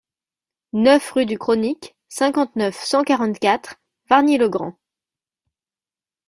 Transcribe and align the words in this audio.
neuf 0.73 1.11
rue 1.11 1.27
du 1.27 1.37
Chronique, 1.37 1.95
cinquante-neuf, 2.09 2.75
cent 2.75 3.03
quarante-quatre, 3.03 3.75
Wargnies-le-Grand 4.09 4.75